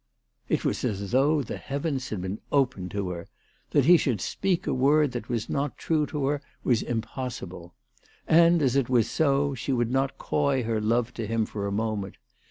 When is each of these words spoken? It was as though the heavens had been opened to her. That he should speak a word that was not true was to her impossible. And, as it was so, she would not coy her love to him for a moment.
It 0.49 0.65
was 0.65 0.83
as 0.83 1.11
though 1.11 1.43
the 1.43 1.57
heavens 1.57 2.09
had 2.09 2.21
been 2.21 2.39
opened 2.51 2.89
to 2.89 3.09
her. 3.11 3.27
That 3.69 3.85
he 3.85 3.97
should 3.97 4.19
speak 4.19 4.65
a 4.65 4.73
word 4.73 5.11
that 5.11 5.29
was 5.29 5.47
not 5.47 5.77
true 5.77 6.07
was 6.63 6.79
to 6.79 6.85
her 6.87 6.91
impossible. 6.91 7.75
And, 8.27 8.63
as 8.63 8.75
it 8.75 8.89
was 8.89 9.07
so, 9.07 9.53
she 9.53 9.71
would 9.71 9.91
not 9.91 10.17
coy 10.17 10.63
her 10.63 10.81
love 10.81 11.13
to 11.13 11.27
him 11.27 11.45
for 11.45 11.67
a 11.67 11.71
moment. 11.71 12.15